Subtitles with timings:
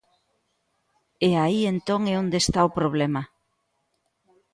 [1.27, 3.21] E aí entón é onde está o problema.